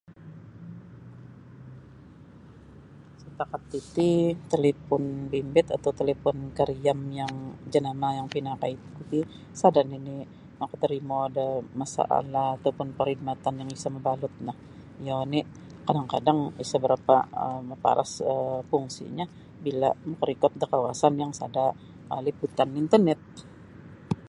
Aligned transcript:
Setakat 3.21 3.61
titi 3.71 4.09
talipon 4.51 5.03
bimbit 5.31 5.67
atau 5.77 5.91
talipon 5.99 6.37
kariam 6.57 6.99
yang 7.19 7.33
jenama 7.73 8.07
yang 8.17 8.27
pinakaiku 8.33 9.01
ti 9.11 9.19
sada 9.59 9.81
nini 9.91 10.15
makatorimo 10.61 11.19
da 11.35 11.45
masalah 11.79 12.47
atau 12.57 12.71
pun 12.77 12.87
perkhidmatan 12.97 13.53
yang 13.59 13.69
isa 13.77 13.87
mabalut 13.95 14.33
no 14.45 14.53
iyo 15.03 15.13
oni 15.25 15.39
kadang-kadang 15.85 16.39
isa 16.63 16.75
barapa 16.83 17.15
maparas 17.69 18.11
fungsinyo 18.69 19.25
bila 19.63 19.87
makarikot 20.09 20.53
da 20.61 20.65
kawasan 20.73 21.13
yang 21.21 21.31
sada 21.39 21.65
liputan 22.27 22.69
internet. 22.83 23.19